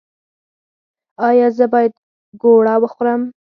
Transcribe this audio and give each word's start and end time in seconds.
ایا 1.27 1.47
زه 1.57 1.65
باید 1.73 1.93
ګوړه 2.41 2.75
وخورم؟ 2.83 3.21